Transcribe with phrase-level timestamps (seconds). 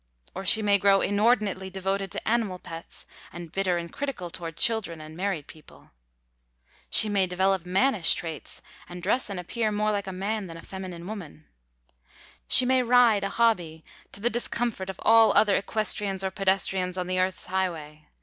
[0.33, 4.99] Or she may grow inordinately devoted to animal pets, and bitter and critical toward children
[4.99, 5.91] and married people.
[6.89, 10.63] She may develop mannish traits, and dress and appear more like a man than a
[10.63, 11.45] feminine woman.
[12.47, 17.05] She may ride a hobby, to the discomfort of all other equestrians or pedestrians on
[17.05, 18.07] the earth's highway.